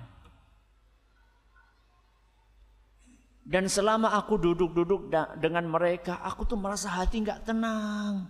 [3.41, 8.29] Dan selama aku duduk-duduk dengan mereka, aku tuh merasa hati nggak tenang,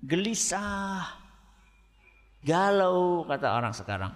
[0.00, 1.06] gelisah,
[2.44, 4.12] galau kata orang sekarang.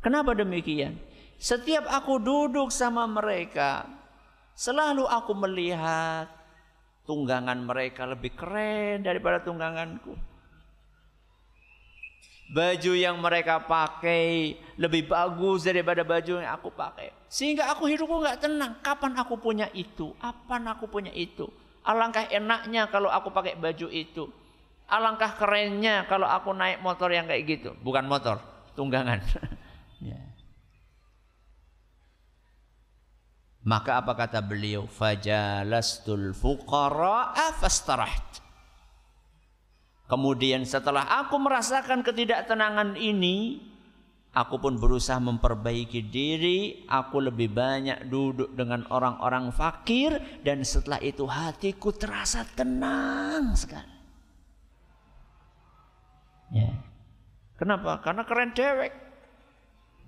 [0.00, 1.00] Kenapa demikian?
[1.40, 3.88] Setiap aku duduk sama mereka,
[4.54, 6.30] selalu aku melihat
[7.04, 10.16] tunggangan mereka lebih keren daripada tungganganku.
[12.54, 17.10] Baju yang mereka pakai lebih bagus daripada baju yang aku pakai.
[17.26, 18.78] Sehingga aku hidupku nggak tenang.
[18.84, 20.12] Kapan aku punya itu?
[20.20, 21.48] Kapan aku punya itu?
[21.84, 24.28] Alangkah enaknya kalau aku pakai baju itu.
[24.86, 27.70] Alangkah kerennya kalau aku naik motor yang kayak gitu.
[27.80, 28.38] Bukan motor,
[28.76, 29.18] tunggangan.
[30.12, 30.20] ya.
[33.64, 34.84] Maka apa kata beliau?
[34.84, 36.36] Fajalastul
[37.60, 38.44] fastaraht.
[40.04, 43.64] Kemudian setelah aku merasakan ketidaktenangan ini,
[44.34, 46.82] Aku pun berusaha memperbaiki diri.
[46.90, 50.18] Aku lebih banyak duduk dengan orang-orang fakir.
[50.42, 53.94] Dan setelah itu hatiku terasa tenang sekali.
[56.50, 56.74] Ya.
[57.54, 58.02] Kenapa?
[58.02, 58.90] Karena keren dewek.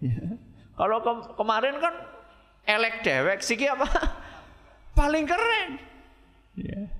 [0.02, 0.18] Ya.
[0.74, 1.94] Kalau ke kemarin kan
[2.66, 3.40] elek dewek.
[3.40, 3.86] Siki apa?
[4.98, 5.70] Paling keren.
[6.58, 6.90] Ya.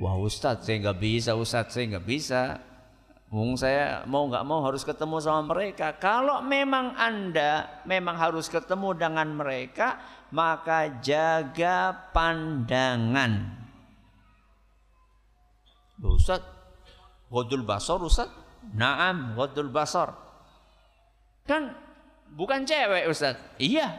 [0.00, 2.42] Wah Ustadz saya nggak bisa, Ustadz saya nggak bisa.
[3.30, 5.94] Mung saya mau nggak mau harus ketemu sama mereka.
[5.94, 10.02] Kalau memang Anda memang harus ketemu dengan mereka,
[10.34, 13.54] maka jaga pandangan.
[16.00, 16.42] Ustaz,
[17.30, 18.32] Godul Basor Ustaz?
[18.74, 20.10] Naam, Godul Basor.
[21.46, 21.76] Kan
[22.34, 23.38] bukan cewek Ustaz.
[23.60, 23.96] Iya.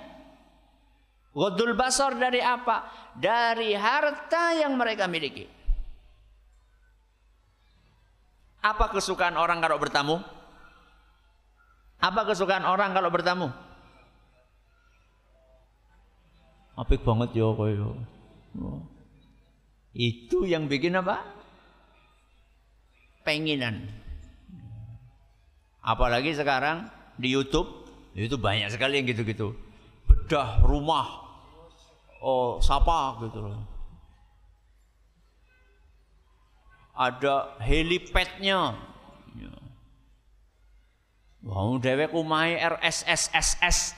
[1.32, 2.88] Godul Basor dari apa?
[3.15, 5.47] Dari harta yang mereka miliki.
[8.61, 10.21] Apa kesukaan orang kalau bertamu?
[12.01, 13.47] Apa kesukaan orang kalau bertamu?
[16.77, 17.99] Apik banget ya koyo.
[18.57, 18.82] Oh.
[19.93, 21.21] Itu yang bikin apa?
[23.21, 23.91] Penginan.
[25.82, 27.80] Apalagi sekarang di YouTube,
[28.16, 29.55] itu banyak sekali yang gitu-gitu.
[30.07, 31.07] Bedah rumah,
[32.20, 33.72] oh sapa gitu loh.
[37.01, 38.78] ada helipadnya.
[39.34, 39.49] Ya.
[41.41, 43.95] Wah, dewek umai RSSSSS.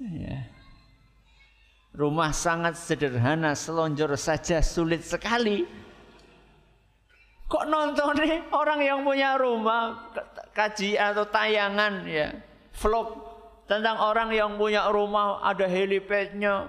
[0.00, 0.48] Ya.
[1.92, 5.68] Rumah sangat sederhana, selonjor saja sulit sekali.
[7.48, 8.12] Kok nonton
[8.52, 10.12] orang yang punya rumah
[10.52, 12.36] kaji atau tayangan ya
[12.76, 13.24] vlog
[13.64, 16.68] tentang orang yang punya rumah ada helipadnya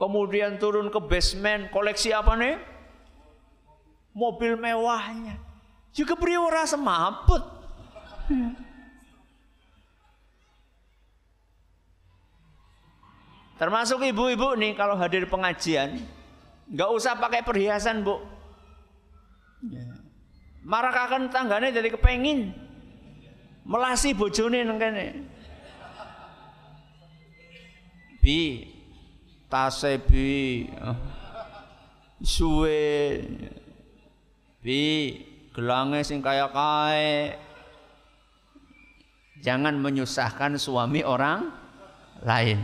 [0.00, 2.56] kemudian turun ke basement koleksi apa nih
[4.14, 5.38] mobil mewahnya.
[5.90, 7.42] Juga beri rasa semaput.
[13.58, 16.00] Termasuk ibu-ibu nih kalau hadir pengajian,
[16.70, 18.16] nggak usah pakai perhiasan bu.
[19.68, 19.89] Ya.
[20.60, 22.52] Marah akan tangganya jadi kepengin
[23.64, 25.06] melasi bojone nengkene.
[28.20, 28.68] Bi,
[29.48, 30.68] tase bi,
[32.20, 33.24] suwe,
[34.60, 35.16] Bi,
[35.56, 37.32] gelangnya sing kaya kae.
[39.40, 41.48] Jangan menyusahkan suami orang
[42.20, 42.60] lain.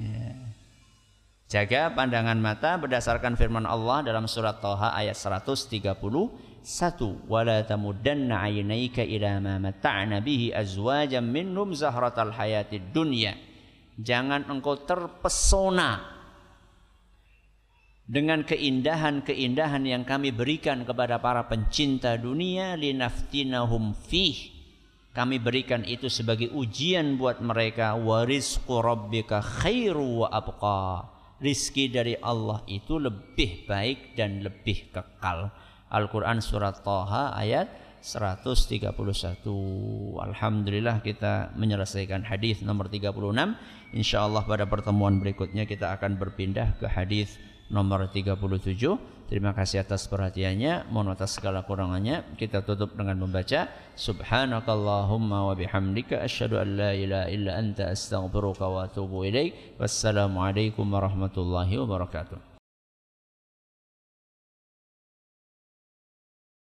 [0.00, 0.32] Ya.
[1.52, 5.20] Jaga pandangan mata berdasarkan firman Allah dalam surat Toha ayat
[6.64, 13.36] 131 wala tamuddanna aynaika ila ma mata'na bihi azwajan minhum zahratal hayatid dunya.
[14.00, 16.00] Jangan engkau terpesona
[18.08, 24.56] dengan keindahan-keindahan yang kami berikan kepada para pencinta dunia linaftinahum fih.
[25.14, 31.12] Kami berikan itu sebagai ujian buat mereka warizqu rabbika khairu wa abqa.
[31.38, 35.52] Rizki dari Allah itu lebih baik dan lebih kekal
[35.94, 37.70] Al-Quran surat Taha ayat
[38.02, 38.98] 131
[40.18, 43.14] Alhamdulillah kita menyelesaikan hadis nomor 36
[43.94, 47.38] Insyaallah pada pertemuan berikutnya kita akan berpindah ke hadis
[47.72, 48.36] nomor 37.
[49.24, 50.92] Terima kasih atas perhatiannya.
[50.92, 52.36] Mohon atas segala kurangannya.
[52.36, 58.84] Kita tutup dengan membaca Subhanakallahumma wa bihamdika asyhadu an la ilaha illa anta astaghfiruka wa
[58.84, 59.24] atubu.
[59.80, 62.53] Wassalamualaikum warahmatullahi wabarakatuh.